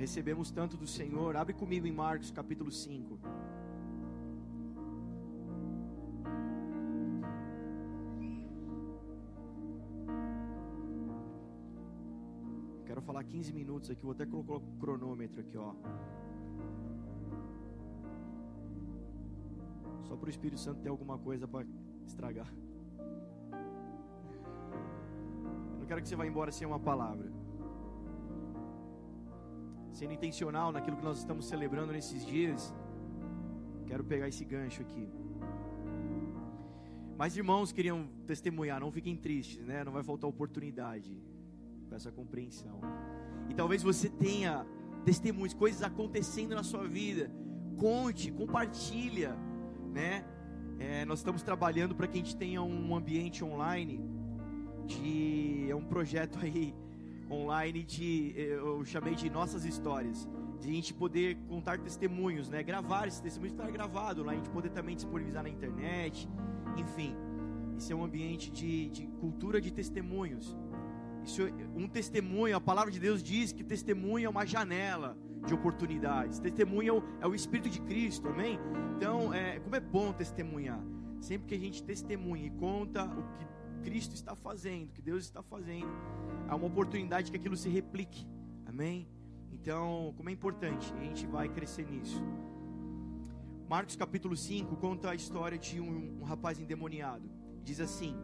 [0.00, 1.36] recebemos tanto do Senhor.
[1.36, 3.18] Abre comigo em Marcos capítulo 5.
[12.86, 15.74] Quero falar 15 minutos aqui, vou até colocar o cronômetro aqui, ó.
[20.04, 21.66] Só para o Espírito Santo ter alguma coisa para
[22.06, 22.52] estragar.
[25.72, 27.39] Eu não quero que você vá embora sem uma palavra.
[30.00, 32.74] Sendo intencional naquilo que nós estamos celebrando nesses dias,
[33.86, 35.06] quero pegar esse gancho aqui.
[37.18, 39.84] Mas irmãos queriam testemunhar, não fiquem tristes, né?
[39.84, 41.22] Não vai faltar oportunidade.
[41.90, 42.80] Peço a compreensão.
[43.50, 44.66] E talvez você tenha
[45.04, 47.30] testemunhos, coisas acontecendo na sua vida.
[47.76, 49.36] Conte, compartilha
[49.92, 50.24] né?
[50.78, 54.02] É, nós estamos trabalhando para que a gente tenha um ambiente online
[54.86, 56.74] de é um projeto aí
[57.30, 60.28] online de eu chamei de nossas histórias,
[60.60, 62.62] de a gente poder contar testemunhos, né?
[62.62, 66.28] Gravar esses testemunhos estar gravado lá, a gente poder também disponibilizar na internet,
[66.76, 67.14] enfim.
[67.76, 70.56] Isso é um ambiente de, de cultura de testemunhos.
[71.24, 75.54] Isso, é um testemunho, a palavra de Deus diz que testemunho é uma janela de
[75.54, 76.38] oportunidades.
[76.38, 78.58] Testemunha é o Espírito de Cristo, amém?
[78.96, 80.82] Então, é, como é bom testemunhar.
[81.20, 83.46] Sempre que a gente testemunha e conta o que
[83.82, 85.90] Cristo está fazendo, que Deus está fazendo,
[86.48, 88.26] há uma oportunidade que aquilo se replique,
[88.66, 89.08] amém?
[89.52, 92.22] Então, como é importante, a gente vai crescer nisso.
[93.68, 97.30] Marcos capítulo 5 conta a história de um, um rapaz endemoniado.
[97.62, 98.16] Diz assim: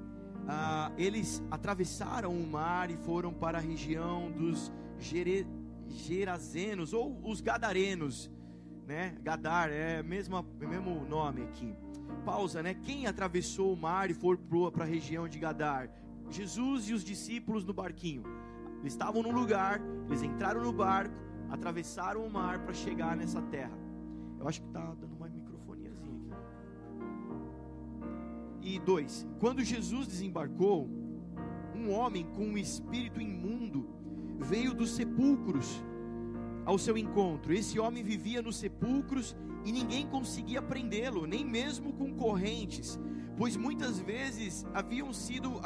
[0.49, 5.47] ah, eles atravessaram o mar e foram para a região dos Jere,
[5.89, 8.31] Gerazenos ou os Gadarenos,
[8.87, 9.17] né?
[9.23, 11.77] Gadar é mesmo, mesmo nome aqui.
[12.27, 12.75] Pausa, né?
[12.75, 14.37] Quem atravessou o mar e foi
[14.73, 15.89] para a região de Gadar?
[16.29, 18.25] Jesus e os discípulos no barquinho.
[18.81, 21.15] Eles estavam num lugar, eles entraram no barco,
[21.49, 23.79] atravessaram o mar para chegar nessa terra.
[24.41, 26.37] Eu acho que está dando uma microfoniazinha aqui.
[28.61, 30.91] E dois, quando Jesus desembarcou,
[31.77, 33.89] um homem com um espírito imundo
[34.41, 35.81] veio dos sepulcros
[36.67, 37.55] ao seu encontro.
[37.55, 39.35] Esse homem vivia nos sepulcros
[39.65, 42.99] e ninguém conseguia prendê-lo, nem mesmo com correntes,
[43.39, 45.61] pois muitas vezes haviam sido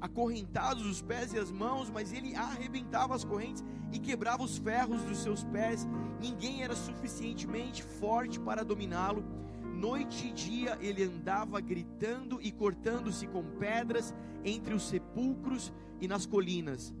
[0.00, 5.02] acorrentados os pés e as mãos, mas ele arrebentava as correntes e quebrava os ferros
[5.02, 5.88] dos seus pés.
[6.20, 9.24] Ninguém era suficientemente forte para dominá-lo.
[9.62, 14.14] Noite e dia ele andava gritando e cortando-se com pedras
[14.44, 16.94] entre os sepulcros e nas colinas.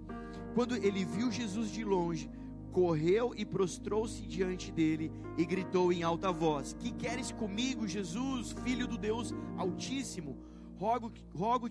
[0.54, 2.30] Quando ele viu Jesus de longe,
[2.76, 8.86] correu e prostrou-se diante dele e gritou em alta voz: Que queres comigo, Jesus, filho
[8.86, 10.36] do Deus Altíssimo?
[10.78, 11.70] Rogo-te, rogo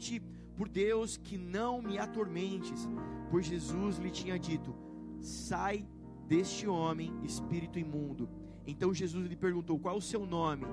[0.57, 2.89] por Deus que não me atormentes.
[3.29, 4.75] Pois Jesus lhe tinha dito:
[5.21, 5.87] Sai
[6.27, 8.27] deste homem, espírito imundo.
[8.65, 10.65] Então Jesus lhe perguntou: Qual o seu nome?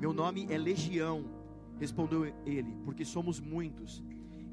[0.00, 1.22] Meu nome é Legião,
[1.78, 4.02] respondeu ele, porque somos muitos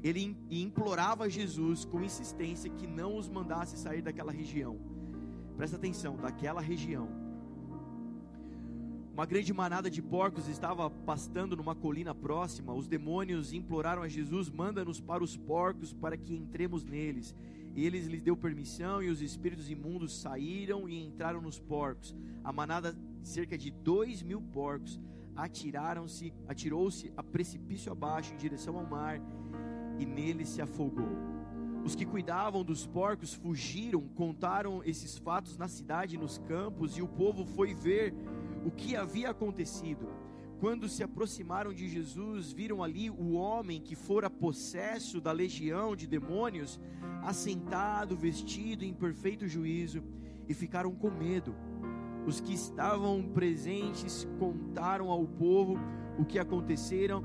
[0.04, 4.78] ele implorava a Jesus com insistência que não os mandasse sair daquela região.
[5.56, 7.08] Presta atenção, daquela região.
[9.12, 12.72] Uma grande manada de porcos estava pastando numa colina próxima.
[12.74, 17.32] Os demônios imploraram a Jesus: manda-nos para os porcos para que entremos neles.
[17.76, 22.14] Eles lhes deu permissão e os espíritos imundos saíram e entraram nos porcos.
[22.42, 25.00] A manada, cerca de dois mil porcos,
[25.36, 29.20] atiraram-se, atirou-se a precipício abaixo em direção ao mar
[29.98, 31.33] e nele se afogou.
[31.84, 37.02] Os que cuidavam dos porcos fugiram, contaram esses fatos na cidade e nos campos, e
[37.02, 38.14] o povo foi ver
[38.64, 40.08] o que havia acontecido.
[40.58, 46.06] Quando se aproximaram de Jesus, viram ali o homem que fora possesso da legião de
[46.06, 46.80] demônios,
[47.22, 50.02] assentado, vestido em perfeito juízo,
[50.48, 51.54] e ficaram com medo.
[52.26, 55.78] Os que estavam presentes contaram ao povo
[56.18, 57.22] o que aconteceram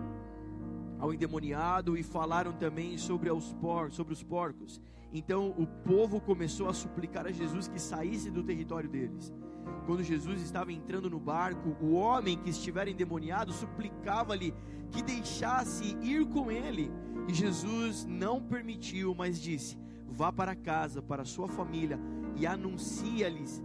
[1.00, 4.82] ao endemoniado e falaram também sobre, os por, sobre os porcos.
[5.12, 9.34] Então o povo começou a suplicar a Jesus que saísse do território deles.
[9.86, 14.54] Quando Jesus estava entrando no barco, o homem que estivera endemoniado suplicava-lhe
[14.92, 16.92] que deixasse ir com ele.
[17.28, 19.78] E Jesus não permitiu, mas disse:
[20.08, 22.00] Vá para casa, para sua família
[22.36, 23.64] e anuncia-lhes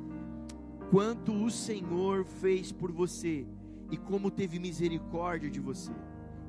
[0.91, 3.47] quanto o Senhor fez por você
[3.91, 5.93] e como teve misericórdia de você.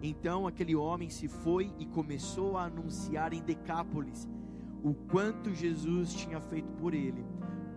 [0.07, 4.29] Então aquele homem se foi e começou a anunciar em Decápolis
[4.83, 7.25] o quanto Jesus tinha feito por ele.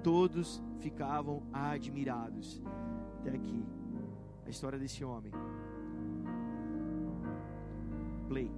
[0.03, 2.63] Todos ficavam admirados.
[3.21, 3.65] Até aqui,
[4.45, 5.33] a história desse homem.
[8.29, 8.53] Play.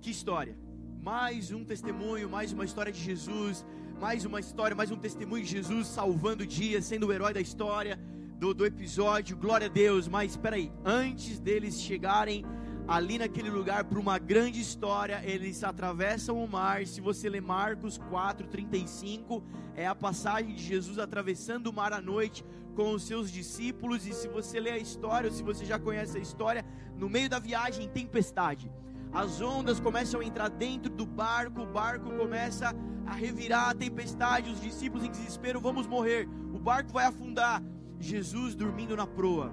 [0.00, 0.58] Que história
[1.00, 3.64] mais um testemunho, mais uma história de Jesus,
[4.00, 7.40] mais uma história, mais um testemunho de Jesus salvando o dia, sendo o herói da
[7.40, 7.96] história
[8.40, 9.36] do, do episódio.
[9.36, 10.08] Glória a Deus.
[10.08, 12.42] Mas espera aí, antes deles chegarem
[12.88, 16.86] ali naquele lugar para uma grande história, eles atravessam o mar.
[16.86, 19.42] Se você ler Marcos 4:35,
[19.76, 22.42] é a passagem de Jesus atravessando o mar à noite
[22.74, 24.06] com os seus discípulos.
[24.06, 26.64] E se você ler a história, ou se você já conhece a história,
[26.96, 28.72] no meio da viagem, tempestade.
[29.12, 34.50] As ondas começam a entrar dentro do barco, o barco começa a revirar a tempestade,
[34.50, 37.60] os discípulos em desespero, vamos morrer, o barco vai afundar.
[38.00, 39.52] Jesus dormindo na proa.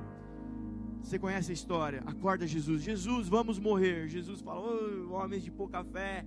[1.04, 2.02] Você conhece a história?
[2.06, 4.08] Acorda Jesus, Jesus, vamos morrer.
[4.08, 6.26] Jesus fala: oh, homens de pouca fé.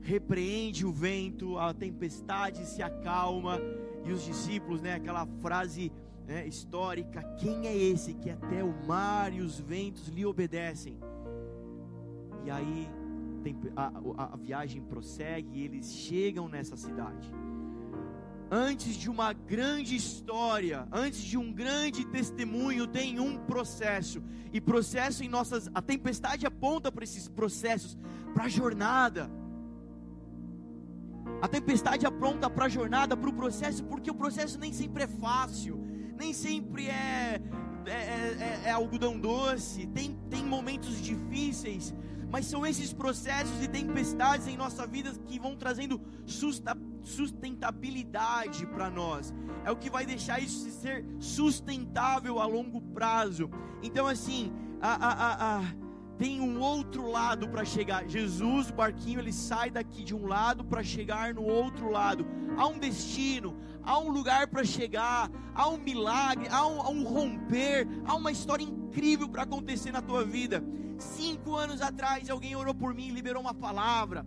[0.00, 3.60] Repreende o vento, a tempestade se acalma
[4.04, 4.94] e os discípulos, né?
[4.94, 5.92] Aquela frase
[6.26, 10.98] né, histórica: quem é esse que até o mar e os ventos lhe obedecem?
[12.44, 12.88] E aí
[13.76, 17.30] a, a, a viagem prossegue e eles chegam nessa cidade
[18.50, 24.22] antes de uma grande história, antes de um grande testemunho, tem um processo.
[24.52, 25.70] E processo em nossas.
[25.74, 27.96] A tempestade aponta para esses processos,
[28.34, 29.30] para a jornada.
[31.42, 35.06] A tempestade aponta para a jornada, para o processo, porque o processo nem sempre é
[35.06, 35.78] fácil,
[36.16, 37.40] nem sempre é,
[37.86, 41.94] é, é, é algodão doce, tem, tem momentos difíceis,
[42.30, 46.00] mas são esses processos e tempestades em nossa vida que vão trazendo
[47.02, 49.32] sustentabilidade para nós.
[49.64, 53.50] É o que vai deixar isso ser sustentável a longo prazo.
[53.82, 55.62] Então, assim, a, a, a,
[56.18, 58.06] tem um outro lado para chegar.
[58.08, 62.26] Jesus, o barquinho, ele sai daqui de um lado para chegar no outro lado.
[62.56, 67.04] Há um destino, há um lugar para chegar, há um milagre, há um, há um
[67.04, 70.62] romper, há uma história incrível para acontecer na tua vida.
[70.98, 74.26] Cinco anos atrás, alguém orou por mim e liberou uma palavra.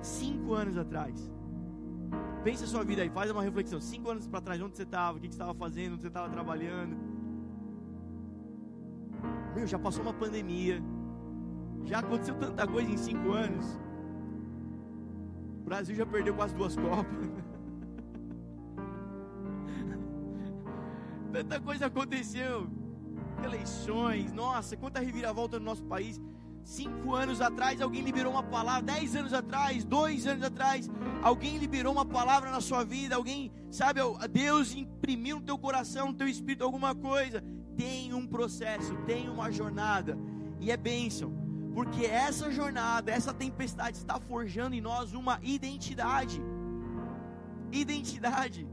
[0.00, 1.30] Cinco anos atrás.
[2.42, 3.78] Pensa a sua vida aí, faz uma reflexão.
[3.80, 6.30] Cinco anos para trás, onde você estava, o que você estava fazendo, onde você estava
[6.30, 6.96] trabalhando.
[9.54, 10.82] Meu, já passou uma pandemia.
[11.84, 13.78] Já aconteceu tanta coisa em cinco anos.
[15.60, 17.30] O Brasil já perdeu quase duas Copas.
[21.32, 22.66] tanta coisa aconteceu
[23.44, 26.20] eleições, nossa, quanta reviravolta no nosso país.
[26.64, 28.82] Cinco anos atrás, alguém liberou uma palavra.
[28.82, 30.90] Dez anos atrás, dois anos atrás,
[31.22, 33.14] alguém liberou uma palavra na sua vida.
[33.14, 34.00] Alguém, sabe,
[34.30, 37.42] Deus imprimiu no teu coração, no teu espírito alguma coisa.
[37.76, 40.18] Tem um processo, tem uma jornada,
[40.58, 41.32] e é bênção,
[41.72, 46.42] porque essa jornada, essa tempestade está forjando em nós uma identidade.
[47.70, 48.66] Identidade.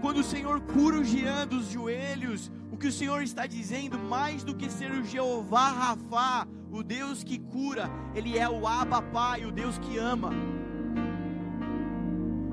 [0.00, 4.42] Quando o Senhor cura o Jean dos joelhos, o que o Senhor está dizendo, mais
[4.42, 9.44] do que ser o Jeová Rafá, o Deus que cura, Ele é o Abba Pai,
[9.44, 10.30] o Deus que ama.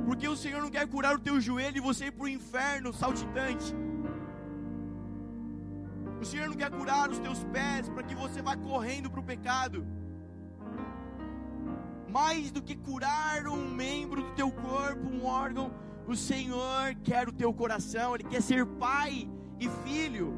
[0.05, 2.93] Porque o Senhor não quer curar o teu joelho e você ir para o inferno
[2.93, 3.73] saltitante.
[6.21, 9.23] O Senhor não quer curar os teus pés para que você vá correndo para o
[9.23, 9.83] pecado.
[12.07, 15.73] Mais do que curar um membro do teu corpo, um órgão,
[16.05, 19.27] o Senhor quer o teu coração, Ele quer ser pai
[19.61, 20.33] e filho.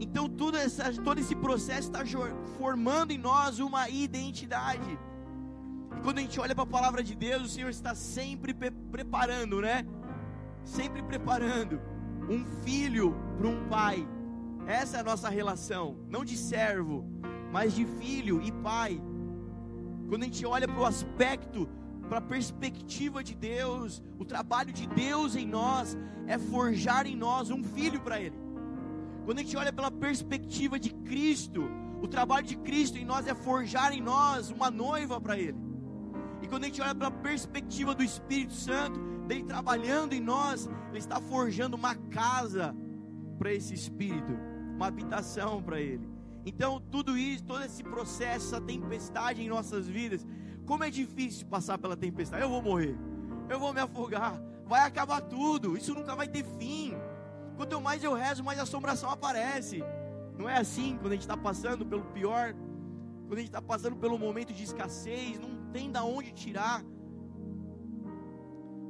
[0.00, 2.02] Então tudo essa, todo esse processo está
[2.58, 4.98] formando em nós uma identidade.
[5.96, 8.70] E quando a gente olha para a palavra de Deus, o Senhor está sempre pre
[8.70, 9.86] preparando, né?
[10.64, 11.80] Sempre preparando
[12.28, 14.08] um filho para um pai.
[14.66, 17.04] Essa é a nossa relação, não de servo,
[17.52, 19.00] mas de filho e pai.
[20.08, 21.68] Quando a gente olha para o aspecto
[22.08, 25.96] para a perspectiva de Deus, o trabalho de Deus em nós
[26.26, 28.36] é forjar em nós um filho para Ele.
[29.24, 31.68] Quando a gente olha pela perspectiva de Cristo,
[32.00, 35.58] o trabalho de Cristo em nós é forjar em nós uma noiva para Ele.
[36.42, 40.98] E quando a gente olha pela perspectiva do Espírito Santo, dele trabalhando em nós, Ele
[40.98, 42.74] está forjando uma casa
[43.38, 44.32] para esse Espírito,
[44.76, 46.08] uma habitação para Ele.
[46.44, 50.24] Então, tudo isso, todo esse processo, essa tempestade em nossas vidas,
[50.66, 52.42] como é difícil passar pela tempestade.
[52.42, 52.96] Eu vou morrer,
[53.48, 56.94] eu vou me afogar, vai acabar tudo, isso nunca vai ter fim.
[57.56, 59.82] Quanto mais eu rezo, mais assombração aparece.
[60.36, 62.54] Não é assim quando a gente está passando pelo pior,
[63.26, 66.84] quando a gente está passando pelo momento de escassez, não tem da onde tirar.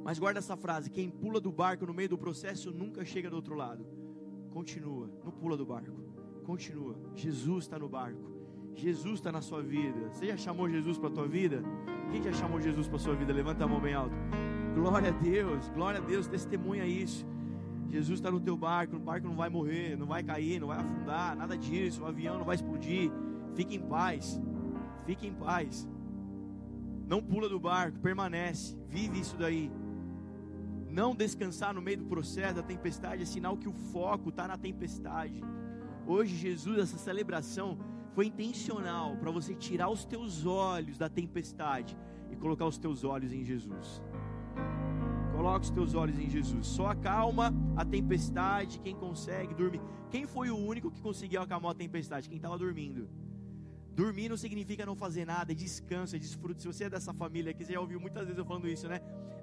[0.02, 3.37] Mas guarda essa frase: quem pula do barco no meio do processo nunca chega do
[3.37, 3.87] outro lado.
[4.50, 6.00] Continua, não pula do barco.
[6.45, 6.97] Continua.
[7.14, 8.35] Jesus está no barco.
[8.76, 10.11] Jesus está na sua vida.
[10.12, 11.62] Você já chamou Jesus para a tua vida?
[12.11, 13.33] Quem já chamou Jesus para a sua vida?
[13.33, 14.14] Levanta a mão bem alto.
[14.75, 17.26] Glória a Deus, glória a Deus, testemunha isso.
[17.88, 20.78] Jesus está no teu barco, o barco não vai morrer, não vai cair, não vai
[20.78, 23.11] afundar, nada disso, o avião não vai explodir.
[23.54, 24.38] Fique em paz,
[25.06, 25.88] Fique em paz.
[27.06, 29.71] Não pula do barco, permanece, vive isso daí.
[30.90, 34.59] Não descansar no meio do processo da tempestade é sinal que o foco está na
[34.59, 35.45] tempestade.
[36.04, 37.78] Hoje, Jesus, essa celebração
[38.16, 41.94] foi intencional para você tirar os teus olhos da tempestade
[42.30, 44.02] e colocar os teus olhos em Jesus.
[45.32, 46.66] Coloca os teus olhos em Jesus.
[46.66, 49.82] Só acalma a tempestade quem consegue dormir.
[50.11, 52.26] Quem foi o único que conseguiu acalmar a tempestade?
[52.30, 53.06] Quem estava dormindo.
[53.94, 56.18] Dormir não significa não fazer nada, é descanso, é.
[56.18, 58.99] Se você é dessa família aqui, você já ouviu muitas vezes eu falando isso, né?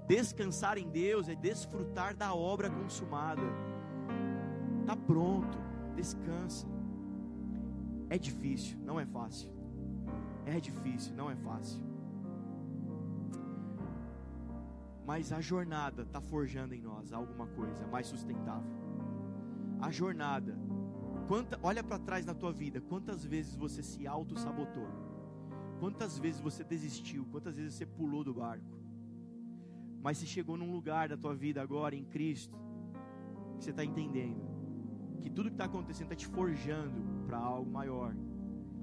[0.07, 3.43] Descansar em Deus é desfrutar da obra consumada.
[4.87, 5.59] Tá pronto,
[5.95, 6.72] descansa.
[8.13, 9.49] É difícil, não é fácil.
[10.45, 11.81] É difícil, não é fácil.
[15.03, 18.71] Mas a jornada está forjando em nós alguma coisa mais sustentável.
[19.81, 20.55] A jornada
[21.27, 24.87] Quanta, olha para trás na tua vida, quantas vezes você se auto-sabotou?
[25.79, 27.25] Quantas vezes você desistiu?
[27.31, 28.77] Quantas vezes você pulou do barco?
[30.03, 32.55] Mas se chegou num lugar da tua vida agora em Cristo,
[33.57, 34.52] que você está entendendo
[35.21, 38.15] que tudo que está acontecendo está te forjando para algo maior.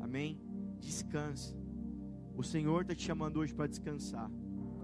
[0.00, 0.40] Amém?
[0.78, 1.56] Descansa.
[2.36, 4.30] O Senhor está te chamando hoje para descansar.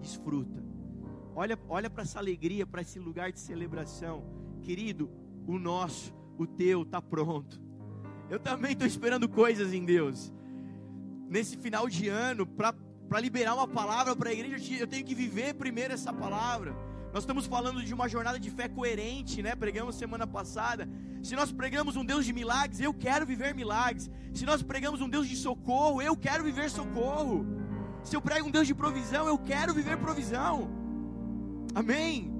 [0.00, 0.62] Desfruta.
[1.34, 4.24] Olha, olha para essa alegria, para esse lugar de celebração,
[4.62, 5.10] querido.
[5.46, 7.60] O nosso o teu está pronto.
[8.28, 10.32] Eu também estou esperando coisas em Deus.
[11.28, 15.54] Nesse final de ano, para liberar uma palavra para a igreja, eu tenho que viver
[15.54, 16.76] primeiro essa palavra.
[17.12, 19.54] Nós estamos falando de uma jornada de fé coerente, né?
[19.54, 20.88] Pregamos semana passada.
[21.22, 24.10] Se nós pregamos um Deus de milagres, eu quero viver milagres.
[24.34, 27.46] Se nós pregamos um Deus de socorro, eu quero viver socorro.
[28.04, 30.70] Se eu prego um Deus de provisão, eu quero viver provisão.
[31.74, 32.32] Amém.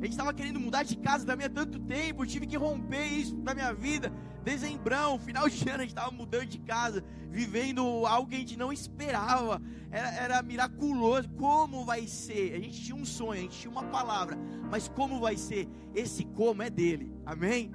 [0.00, 2.22] A gente estava querendo mudar de casa também há tanto tempo.
[2.22, 4.12] Eu tive que romper isso da minha vida.
[4.42, 8.56] Dezembrão, final de ano, a gente estava mudando de casa, vivendo algo que a gente
[8.56, 9.60] não esperava.
[9.90, 11.28] Era, era miraculoso.
[11.30, 12.54] Como vai ser?
[12.54, 14.36] A gente tinha um sonho, a gente tinha uma palavra.
[14.70, 15.68] Mas como vai ser?
[15.94, 17.12] Esse como é dele.
[17.26, 17.72] Amém?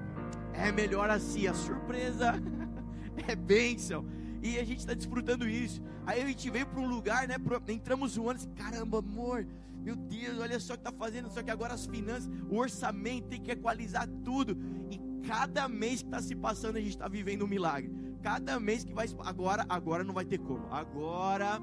[0.53, 1.48] É melhor assim.
[1.48, 2.34] A surpresa
[3.27, 4.05] é bênção.
[4.41, 5.81] E a gente está desfrutando isso.
[6.05, 7.36] Aí a gente veio para um lugar, né?
[7.67, 9.45] Entramos um ano, assim, caramba, amor
[9.86, 11.29] meu Deus, olha só o que está fazendo.
[11.29, 14.57] Só que agora as finanças, o orçamento tem que equalizar tudo.
[14.89, 17.91] E cada mês que está se passando, a gente está vivendo um milagre.
[18.22, 19.08] Cada mês que vai.
[19.20, 20.67] Agora, agora não vai ter como.
[20.72, 21.60] Agora,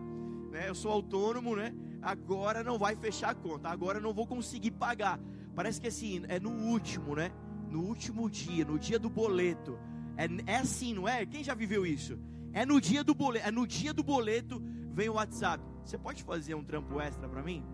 [0.51, 0.69] né?
[0.69, 1.75] Eu sou autônomo, né?
[2.01, 3.69] Agora não vai fechar a conta.
[3.69, 5.19] Agora não vou conseguir pagar.
[5.55, 7.31] Parece que assim, é no último, né?
[7.71, 9.79] No último dia, no dia do boleto.
[10.17, 11.25] É, é assim, não é?
[11.25, 12.19] Quem já viveu isso?
[12.53, 15.65] É no dia do boleto, é no dia do boleto vem o WhatsApp.
[15.85, 17.65] Você pode fazer um trampo extra para mim?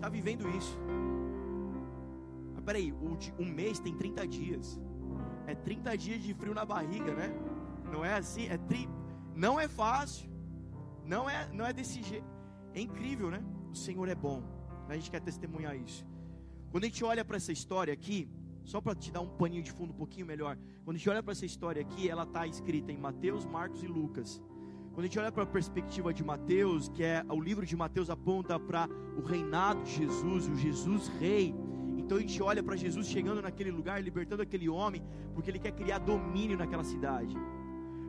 [0.00, 0.78] Está vivendo isso.
[2.54, 2.90] Mas peraí,
[3.38, 4.80] um mês tem 30 dias.
[5.46, 7.30] É 30 dias de frio na barriga, né?
[7.92, 8.88] Não é assim, é tri...
[9.34, 10.30] não é fácil.
[11.04, 12.24] Não é, não é desse jeito.
[12.72, 13.42] É incrível, né?
[13.70, 14.42] O Senhor é bom.
[14.88, 16.06] A gente quer testemunhar isso.
[16.70, 18.28] Quando a gente olha para essa história aqui,
[18.64, 20.56] só para te dar um paninho de fundo um pouquinho melhor.
[20.84, 23.86] Quando a gente olha para essa história aqui, ela está escrita em Mateus, Marcos e
[23.86, 24.40] Lucas.
[24.92, 28.10] Quando a gente olha para a perspectiva de Mateus, que é o livro de Mateus
[28.10, 31.54] aponta para o reinado de Jesus, o Jesus rei.
[31.96, 35.70] Então a gente olha para Jesus chegando naquele lugar, libertando aquele homem, porque ele quer
[35.70, 37.36] criar domínio naquela cidade.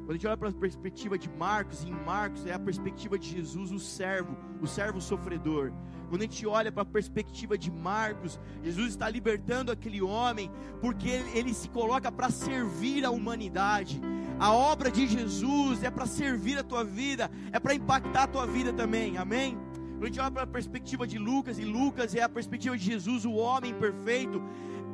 [0.02, 3.30] Quando a gente olha para a perspectiva de Marcos, em Marcos é a perspectiva de
[3.30, 5.72] Jesus, o servo, o servo sofredor.
[6.10, 11.08] Quando a gente olha para a perspectiva de Marcos, Jesus está libertando aquele homem, porque
[11.08, 14.02] ele, ele se coloca para servir a humanidade.
[14.40, 18.48] A obra de Jesus é para servir a tua vida, é para impactar a tua
[18.48, 19.58] vida também, amém?
[20.02, 22.84] Quando a gente olha para a perspectiva de Lucas, e Lucas é a perspectiva de
[22.84, 24.42] Jesus, o homem perfeito,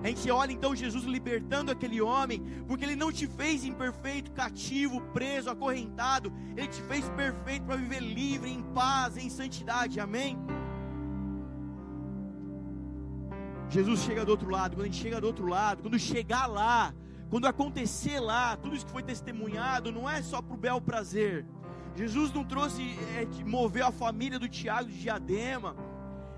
[0.04, 5.02] a gente olha então Jesus libertando aquele homem, porque ele não te fez imperfeito, cativo,
[5.14, 10.38] preso, acorrentado, ele te fez perfeito para viver livre, em paz, em santidade, amém?
[13.70, 16.94] Jesus chega do outro lado, quando a gente chega do outro lado, quando chegar lá,
[17.30, 21.46] quando acontecer lá, tudo isso que foi testemunhado, não é só para o bel prazer.
[21.96, 25.76] Jesus não trouxe, é, moveu a família do Tiago de Diadema.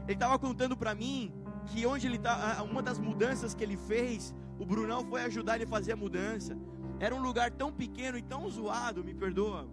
[0.05, 1.31] Ele estava contando para mim
[1.69, 5.65] que onde ele está, uma das mudanças que ele fez, o Brunão foi ajudar ele
[5.65, 6.57] a fazer a mudança.
[6.99, 9.67] Era um lugar tão pequeno e tão zoado, me perdoa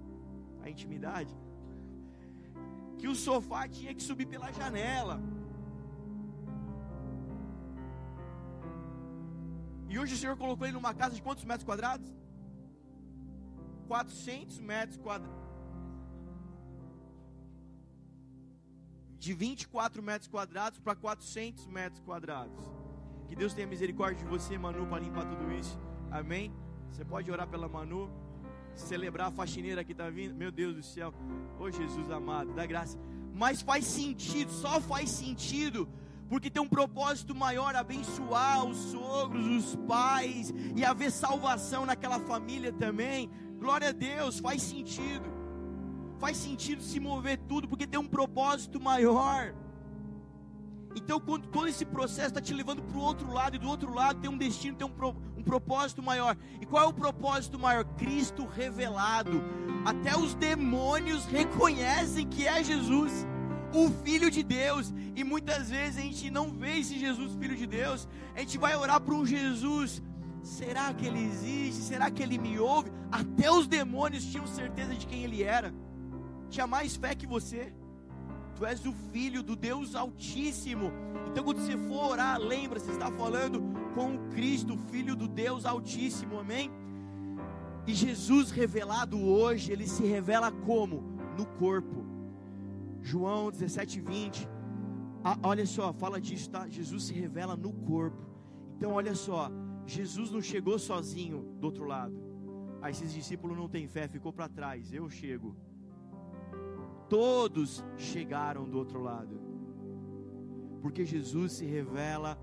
[0.62, 1.34] a intimidade,
[2.98, 5.20] que o sofá tinha que subir pela janela.
[9.88, 12.08] E hoje o Senhor colocou ele numa casa de quantos metros quadrados?
[13.88, 15.45] 400 metros quadrados.
[19.18, 22.64] De 24 metros quadrados para 400 metros quadrados.
[23.28, 25.78] Que Deus tenha misericórdia de você, Manu, para limpar tudo isso.
[26.10, 26.52] Amém?
[26.90, 28.10] Você pode orar pela Manu,
[28.74, 30.34] celebrar a faxineira que está vindo.
[30.34, 31.12] Meu Deus do céu.
[31.58, 32.98] Ô oh, Jesus amado, dá graça.
[33.34, 35.88] Mas faz sentido, só faz sentido
[36.28, 42.72] porque tem um propósito maior abençoar os sogros, os pais e haver salvação naquela família
[42.72, 43.30] também.
[43.58, 45.35] Glória a Deus, faz sentido.
[46.18, 49.54] Faz sentido se mover tudo porque tem um propósito maior.
[50.96, 53.92] Então, quando todo esse processo está te levando para o outro lado, e do outro
[53.92, 56.34] lado tem um destino, tem um, pro, um propósito maior.
[56.58, 57.84] E qual é o propósito maior?
[57.84, 59.42] Cristo revelado.
[59.84, 63.26] Até os demônios reconhecem que é Jesus,
[63.74, 64.92] o Filho de Deus.
[65.14, 68.08] E muitas vezes a gente não vê esse Jesus, Filho de Deus.
[68.34, 70.02] A gente vai orar para um Jesus.
[70.42, 71.82] Será que ele existe?
[71.82, 72.90] Será que ele me ouve?
[73.12, 75.74] Até os demônios tinham certeza de quem ele era.
[76.48, 77.72] Tinha mais fé que você.
[78.56, 80.90] Tu és o filho do Deus Altíssimo.
[81.28, 83.62] Então, quando você for orar, lembra, você está falando
[83.94, 86.70] com Cristo, filho do Deus Altíssimo, amém?
[87.86, 91.02] E Jesus revelado hoje, ele se revela como?
[91.36, 92.04] No corpo.
[93.02, 94.48] João 17, 20.
[95.22, 96.66] Ah, olha só, fala disso, tá?
[96.68, 98.24] Jesus se revela no corpo.
[98.76, 99.50] Então, olha só,
[99.86, 102.16] Jesus não chegou sozinho do outro lado.
[102.80, 104.92] Aí esses discípulos não têm fé, ficou para trás.
[104.92, 105.54] Eu chego
[107.08, 109.40] todos chegaram do outro lado.
[110.80, 112.38] Porque Jesus se revela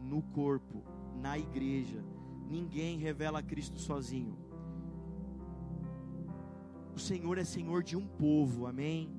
[0.00, 0.82] no corpo,
[1.16, 2.04] na igreja.
[2.48, 4.36] Ninguém revela Cristo sozinho.
[6.94, 9.10] O Senhor é Senhor de um povo, amém?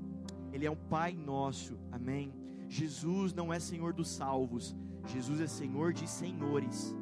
[0.51, 2.33] Ele é um Pai nosso, amém?
[2.67, 6.95] Jesus não é Senhor dos salvos, Jesus é Senhor de senhores,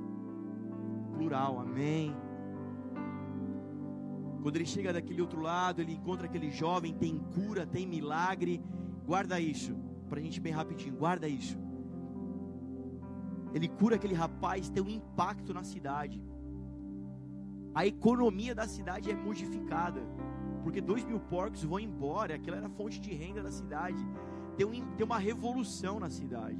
[1.14, 2.16] plural, amém?
[4.42, 8.62] Quando ele chega daquele outro lado, ele encontra aquele jovem, tem cura, tem milagre.
[9.06, 9.76] Guarda isso,
[10.08, 11.58] para a gente bem rapidinho, guarda isso.
[13.54, 16.22] Ele cura aquele rapaz, tem um impacto na cidade.
[17.74, 20.02] A economia da cidade é modificada,
[20.64, 24.04] porque dois mil porcos vão embora, aquela era a fonte de renda da cidade.
[24.56, 26.60] Tem, um, tem uma revolução na cidade,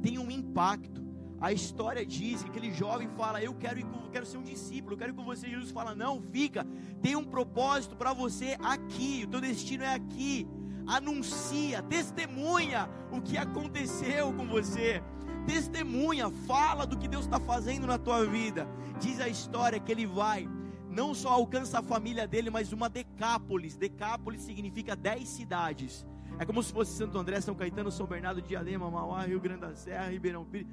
[0.00, 1.11] tem um impacto.
[1.42, 4.94] A história diz que aquele jovem fala: Eu quero, ir com, quero ser um discípulo,
[4.94, 5.50] eu quero ir com você.
[5.50, 6.64] Jesus fala: Não, fica,
[7.02, 10.46] tem um propósito para você aqui, o teu destino é aqui.
[10.86, 15.02] Anuncia, testemunha o que aconteceu com você.
[15.44, 18.68] Testemunha, fala do que Deus está fazendo na tua vida.
[19.00, 20.48] Diz a história que ele vai,
[20.88, 23.76] não só alcança a família dele, mas uma Decápolis.
[23.76, 26.06] Decápolis significa dez cidades.
[26.38, 29.74] É como se fosse Santo André, São Caetano, São Bernardo, Diadema, Mauá, Rio Grande da
[29.74, 30.68] Serra, Ribeirão Pires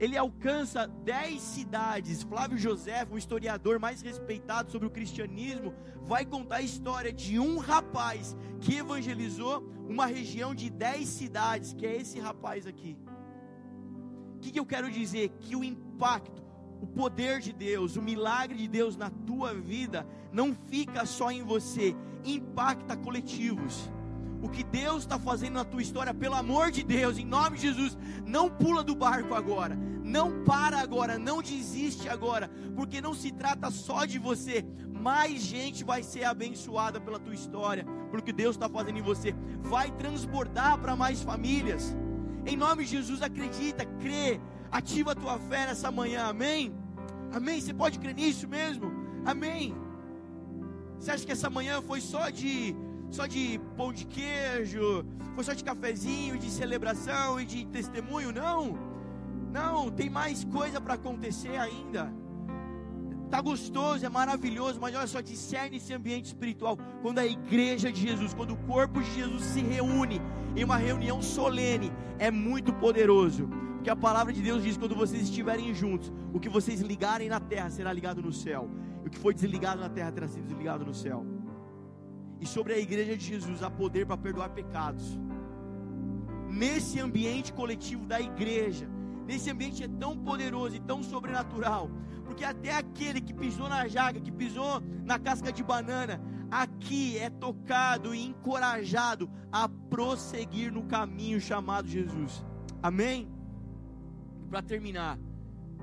[0.00, 2.22] ele alcança dez cidades.
[2.22, 7.58] Flávio José, um historiador mais respeitado sobre o cristianismo, vai contar a história de um
[7.58, 12.96] rapaz que evangelizou uma região de dez cidades, que é esse rapaz aqui.
[14.36, 15.28] O que, que eu quero dizer?
[15.38, 16.42] Que o impacto,
[16.80, 21.42] o poder de Deus, o milagre de Deus na tua vida não fica só em
[21.42, 23.90] você, impacta coletivos
[24.42, 27.68] o que Deus está fazendo na tua história, pelo amor de Deus, em nome de
[27.68, 33.30] Jesus, não pula do barco agora, não para agora, não desiste agora, porque não se
[33.30, 38.56] trata só de você, mais gente vai ser abençoada pela tua história, pelo que Deus
[38.56, 41.96] está fazendo em você, vai transbordar para mais famílias.
[42.46, 46.74] Em nome de Jesus, acredita, crê, ativa a tua fé nessa manhã, amém?
[47.32, 47.60] Amém?
[47.60, 48.90] Você pode crer nisso mesmo?
[49.24, 49.74] Amém?
[50.98, 52.74] Você acha que essa manhã foi só de
[53.10, 58.78] só de pão de queijo, foi só de cafezinho, de celebração e de testemunho, não.
[59.52, 62.12] Não, tem mais coisa para acontecer ainda.
[63.28, 66.76] Tá gostoso, é maravilhoso, mas olha só, discerne esse ambiente espiritual.
[67.02, 70.20] Quando a igreja de Jesus, quando o corpo de Jesus se reúne
[70.56, 73.48] em uma reunião solene, é muito poderoso.
[73.74, 77.40] Porque a palavra de Deus diz: quando vocês estiverem juntos, o que vocês ligarem na
[77.40, 78.68] terra será ligado no céu,
[79.04, 81.24] e o que foi desligado na terra terá sido desligado no céu
[82.40, 85.18] e sobre a igreja de Jesus há poder para perdoar pecados.
[86.48, 88.88] Nesse ambiente coletivo da igreja,
[89.26, 91.90] nesse ambiente é tão poderoso e tão sobrenatural,
[92.24, 97.28] porque até aquele que pisou na jaga, que pisou na casca de banana, aqui é
[97.28, 102.44] tocado e encorajado a prosseguir no caminho chamado Jesus.
[102.82, 103.30] Amém?
[104.48, 105.18] Para terminar,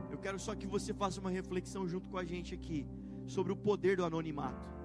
[0.09, 2.85] eu quero só que você faça uma reflexão junto com a gente aqui
[3.25, 4.76] sobre o poder do anonimato.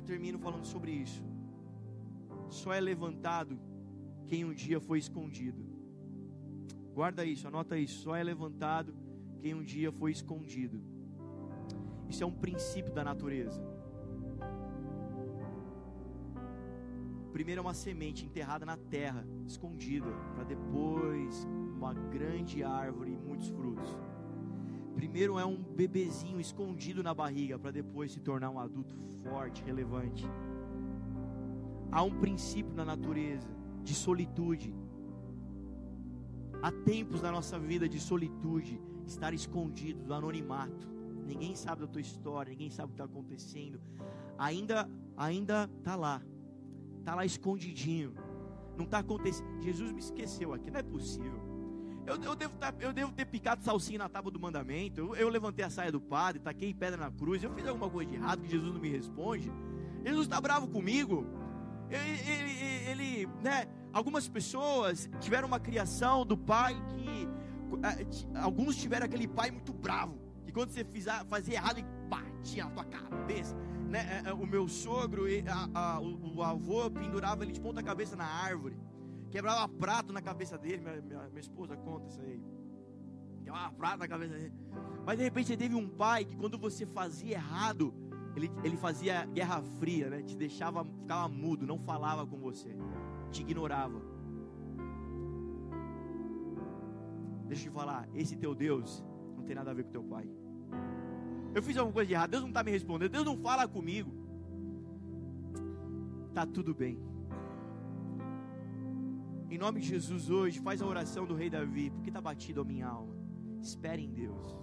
[0.00, 1.22] Eu termino falando sobre isso.
[2.48, 3.60] Só é levantado
[4.26, 5.62] quem um dia foi escondido.
[6.94, 8.00] Guarda isso, anota isso.
[8.04, 8.94] Só é levantado
[9.40, 10.80] quem um dia foi escondido.
[12.08, 13.62] Isso é um princípio da natureza.
[17.30, 23.50] Primeiro é uma semente enterrada na terra, escondida, para depois uma grande árvore e muitos
[23.50, 23.94] frutos.
[25.00, 30.26] Primeiro é um bebezinho escondido na barriga para depois se tornar um adulto forte, relevante.
[31.90, 33.48] Há um princípio na natureza
[33.82, 34.74] de solitude.
[36.60, 40.86] Há tempos na nossa vida de solitude, estar escondido, do anonimato.
[41.26, 43.80] Ninguém sabe da tua história, ninguém sabe o que está acontecendo.
[44.36, 44.86] Ainda,
[45.16, 46.20] ainda está lá,
[46.98, 48.12] está lá escondidinho.
[48.76, 49.62] Não está acontecendo.
[49.62, 51.49] Jesus me esqueceu aqui, não é possível.
[52.10, 55.00] Eu, eu, devo tá, eu devo ter picado salsinha na tábua do mandamento.
[55.00, 57.42] Eu, eu levantei a saia do padre, taquei pedra na cruz.
[57.42, 59.52] Eu fiz alguma coisa de errado que Jesus não me responde.
[60.04, 61.24] Jesus está bravo comigo.
[61.88, 63.66] Ele, ele, ele, né?
[63.92, 67.28] Algumas pessoas tiveram uma criação do pai que
[67.84, 70.18] eh, alguns tiveram aquele pai muito bravo
[70.50, 70.84] que quando você
[71.28, 73.54] fazia errado ele batia na tua cabeça.
[73.88, 74.22] Né?
[74.24, 78.16] Eh, eh, o meu sogro, a, a, o, o, avô pendurava ele de ponta cabeça
[78.16, 78.76] na árvore,
[79.30, 80.78] quebrava prato na cabeça dele.
[80.78, 82.42] Minha, minha, minha esposa conta isso aí.
[83.44, 84.52] Quebrava prato na cabeça dele.
[85.06, 87.94] Mas de repente teve um pai que quando você fazia errado,
[88.36, 90.22] ele, ele fazia guerra fria, né?
[90.22, 92.76] Te deixava, ficava mudo, não falava com você,
[93.30, 94.00] te ignorava.
[97.46, 99.04] Deixa eu te falar, esse teu Deus
[99.36, 100.28] não tem nada a ver com teu pai.
[101.52, 104.12] Eu fiz alguma coisa de errado, Deus não está me respondendo, Deus não fala comigo.
[106.32, 107.09] Tá tudo bem.
[109.50, 112.64] Em nome de Jesus hoje, faz a oração do rei Davi, porque está batido a
[112.64, 113.12] minha alma.
[113.60, 114.56] Espere em Deus.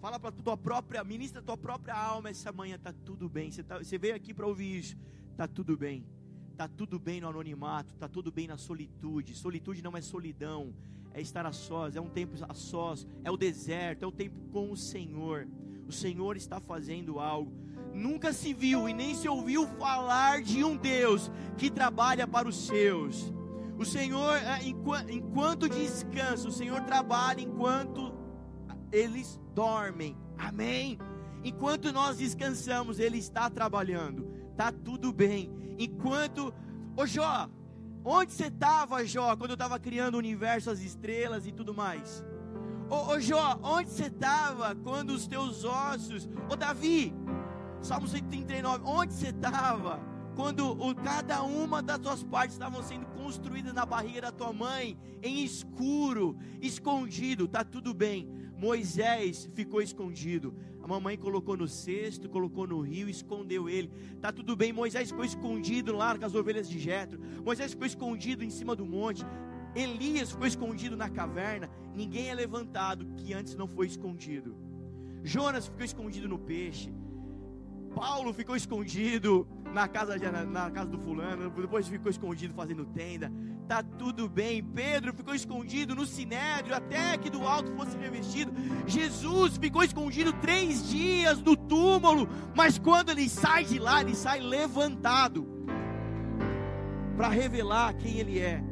[0.00, 3.52] Fala para tua própria, ministra tua própria alma essa manhã, tá tudo bem.
[3.52, 4.96] Você, tá, você veio aqui para ouvir isso,
[5.36, 6.04] tá tudo bem.
[6.56, 9.36] Tá tudo bem no anonimato, tá tudo bem na solitude.
[9.36, 10.74] Solitude não é solidão,
[11.14, 14.40] é estar a sós, é um tempo a sós, é o deserto, é o tempo
[14.50, 15.46] com o Senhor.
[15.86, 17.52] O Senhor está fazendo algo.
[17.94, 22.66] Nunca se viu e nem se ouviu falar de um Deus que trabalha para os
[22.66, 23.32] seus.
[23.82, 24.60] O Senhor, é,
[25.10, 28.14] enquanto descansa, o Senhor trabalha enquanto
[28.92, 30.16] eles dormem.
[30.38, 31.00] Amém.
[31.42, 34.24] Enquanto nós descansamos, Ele está trabalhando.
[34.56, 35.50] Tá tudo bem.
[35.76, 36.54] Enquanto,
[36.96, 37.50] ô Jó,
[38.04, 42.24] onde você estava, Jó, quando eu estava criando o universo, as estrelas e tudo mais?
[42.88, 47.12] Ô, ô Jó, onde você estava quando os teus ossos, ô Davi,
[47.80, 50.00] Salmo 139, onde você estava
[50.34, 55.44] quando cada uma das tuas partes estavam sendo construídas na barriga da tua mãe, em
[55.44, 60.54] escuro, escondido, tá tudo bem Moisés ficou escondido.
[60.80, 63.90] A mamãe colocou no cesto, colocou no rio, escondeu ele.
[64.20, 64.72] Tá tudo bem.
[64.72, 67.20] Moisés ficou escondido lá com as ovelhas de Jetro.
[67.44, 69.26] Moisés ficou escondido em cima do monte.
[69.74, 71.68] Elias ficou escondido na caverna.
[71.92, 74.56] Ninguém é levantado que antes não foi escondido.
[75.24, 76.92] Jonas ficou escondido no peixe.
[77.94, 83.32] Paulo ficou escondido na casa, na, na casa do fulano, depois ficou escondido fazendo tenda.
[83.66, 84.62] Tá tudo bem.
[84.62, 88.52] Pedro ficou escondido no sinédrio até que do alto fosse revestido.
[88.86, 94.40] Jesus ficou escondido três dias no túmulo, mas quando ele sai de lá, ele sai
[94.40, 95.46] levantado
[97.16, 98.62] para revelar quem ele é.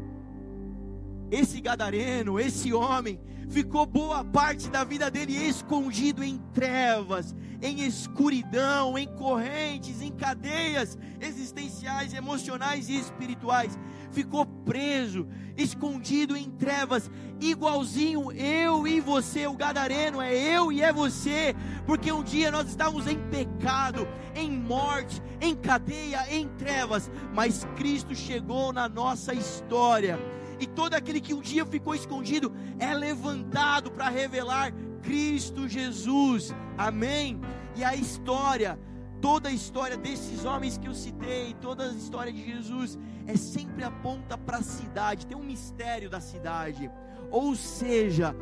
[1.31, 8.97] Esse gadareno, esse homem, ficou boa parte da vida dele escondido em trevas, em escuridão,
[8.97, 13.77] em correntes, em cadeias existenciais, emocionais e espirituais.
[14.13, 17.11] Ficou preso, escondido em trevas,
[17.41, 21.55] igualzinho eu e você, o gadareno, é eu e é você,
[21.87, 28.15] porque um dia nós estávamos em pecado, em morte, em cadeia, em trevas, mas Cristo
[28.15, 30.19] chegou na nossa história
[30.61, 36.55] e todo aquele que um dia ficou escondido é levantado para revelar Cristo Jesus.
[36.77, 37.40] Amém.
[37.75, 38.79] E a história,
[39.23, 43.83] toda a história desses homens que eu citei, toda a história de Jesus é sempre
[43.83, 46.90] aponta para a cidade, tem um mistério da cidade.
[47.31, 48.37] Ou seja,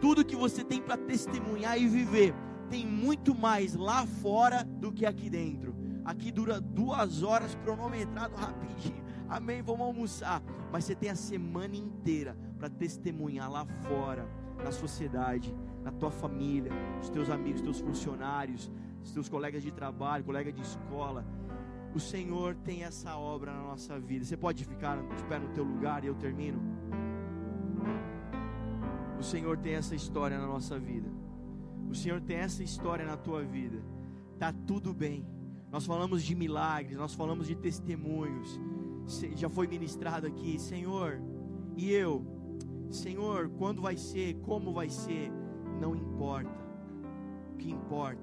[0.00, 2.32] tudo que você tem para testemunhar e viver
[2.68, 5.74] tem muito mais lá fora do que aqui dentro.
[6.04, 8.99] Aqui dura duas horas cronometrado rapidinho.
[9.30, 10.42] Amém, vamos almoçar.
[10.72, 14.28] Mas você tem a semana inteira para testemunhar lá fora,
[14.62, 18.68] na sociedade, na tua família, os teus amigos, os teus funcionários,
[19.04, 21.24] os teus colegas de trabalho, colega de escola.
[21.94, 24.24] O Senhor tem essa obra na nossa vida.
[24.24, 26.60] Você pode ficar de pé no teu lugar e eu termino.
[29.18, 31.08] O Senhor tem essa história na nossa vida.
[31.88, 33.80] O Senhor tem essa história na tua vida.
[34.40, 35.24] Tá tudo bem.
[35.70, 38.60] Nós falamos de milagres, nós falamos de testemunhos
[39.36, 41.20] já foi ministrado aqui, Senhor,
[41.76, 42.24] e eu,
[42.90, 45.30] Senhor, quando vai ser, como vai ser,
[45.80, 46.50] não importa.
[47.52, 48.22] O que importa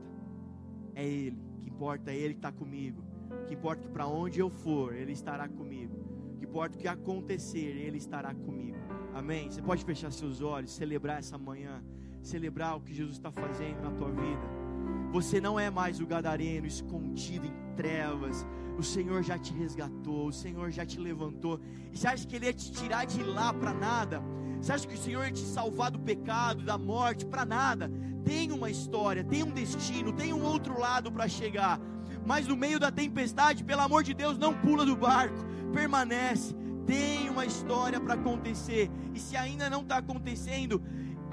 [0.95, 1.41] é Ele.
[1.57, 3.03] O que importa é Ele que está comigo.
[3.29, 5.95] O que importa é que para onde eu for, Ele estará comigo.
[6.33, 8.77] O que importa é o que acontecer, Ele estará comigo.
[9.13, 9.49] Amém?
[9.49, 11.83] Você pode fechar seus olhos, celebrar essa manhã.
[12.21, 14.66] celebrar o que Jesus está fazendo na tua vida.
[15.11, 18.45] Você não é mais o gadareno escondido em trevas.
[18.77, 21.59] O Senhor já te resgatou, o Senhor já te levantou.
[21.91, 24.21] E você acha que Ele ia te tirar de lá para nada?
[24.61, 27.91] Você acha que o Senhor ia te salvar do pecado, da morte, para nada?
[28.23, 31.79] Tem uma história, tem um destino, tem um outro lado para chegar.
[32.25, 35.37] Mas no meio da tempestade, pelo amor de Deus, não pula do barco,
[35.71, 36.53] permanece.
[36.85, 38.89] Tem uma história para acontecer.
[39.13, 40.81] E se ainda não está acontecendo,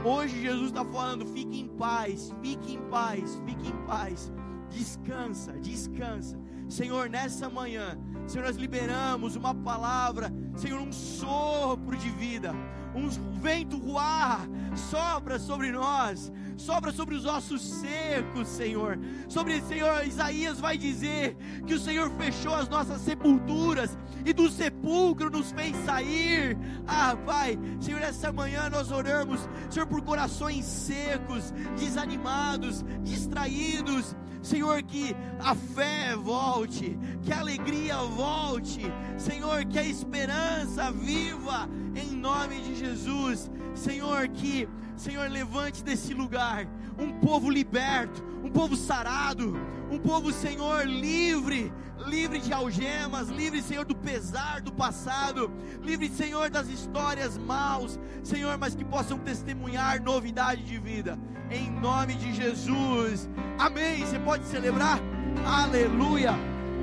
[0.04, 4.30] Hoje Jesus está falando: fique em paz, fique em paz, fique em paz.
[4.70, 6.38] Descansa, descansa.
[6.68, 12.52] Senhor, nessa manhã, Senhor, nós liberamos uma palavra, Senhor, um sopro de vida,
[12.94, 13.08] um
[13.40, 18.98] vento ruar, sopra sobre nós, sopra sobre os ossos secos, Senhor.
[19.28, 21.36] Sobre, Senhor, Isaías vai dizer
[21.66, 26.56] que o Senhor fechou as nossas sepulturas e do sepulcro nos fez sair.
[26.86, 34.16] Ah, Pai, Senhor, essa manhã nós oramos, Senhor, por corações secos, desanimados, distraídos.
[34.42, 38.82] Senhor, que a fé volte, que a alegria volte,
[39.16, 43.50] Senhor, que a esperança viva em nome de Jesus.
[43.74, 46.66] Senhor, que Senhor, levante desse lugar
[46.98, 49.56] um povo liberto, um povo sarado,
[49.90, 51.72] um povo, Senhor, livre,
[52.06, 55.50] livre de algemas, livre, Senhor, do pesar do passado,
[55.82, 61.18] livre, Senhor, das histórias maus, Senhor, mas que possam testemunhar novidade de vida,
[61.50, 63.28] em nome de Jesus,
[63.58, 64.04] amém.
[64.04, 65.00] Você pode celebrar?
[65.44, 66.32] Aleluia!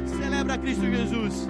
[0.06, 1.48] Celebra Cristo Jesus.